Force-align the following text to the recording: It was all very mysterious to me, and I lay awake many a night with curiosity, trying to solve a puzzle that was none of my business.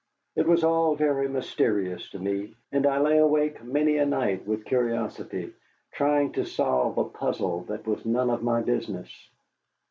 It 0.35 0.47
was 0.47 0.63
all 0.63 0.95
very 0.95 1.27
mysterious 1.29 2.09
to 2.09 2.17
me, 2.17 2.55
and 2.71 2.87
I 2.87 2.97
lay 2.97 3.19
awake 3.19 3.63
many 3.63 3.97
a 3.99 4.05
night 4.07 4.47
with 4.47 4.65
curiosity, 4.65 5.53
trying 5.91 6.31
to 6.31 6.43
solve 6.43 6.97
a 6.97 7.03
puzzle 7.05 7.65
that 7.65 7.85
was 7.85 8.03
none 8.03 8.31
of 8.31 8.41
my 8.41 8.63
business. 8.63 9.11